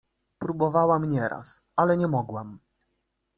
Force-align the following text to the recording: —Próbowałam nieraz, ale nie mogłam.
—Próbowałam 0.39 1.05
nieraz, 1.05 1.61
ale 1.75 1.97
nie 1.97 2.07
mogłam. 2.07 2.59